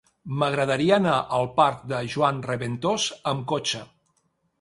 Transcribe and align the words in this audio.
M'agradaria 0.43 0.93
anar 0.95 1.17
al 1.39 1.45
parc 1.59 1.83
de 1.91 1.99
Joan 2.13 2.39
Reventós 2.47 3.05
amb 3.33 3.45
cotxe. 3.53 3.83